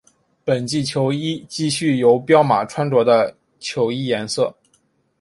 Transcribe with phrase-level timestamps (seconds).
[0.43, 4.57] 本季球衣继续由彪马穿着的球衣颜色。